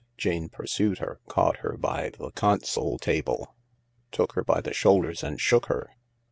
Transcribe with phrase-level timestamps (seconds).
[0.17, 3.53] Jane pursued her, caught her by the console table,
[4.11, 5.91] took her by the shoulders and shook her.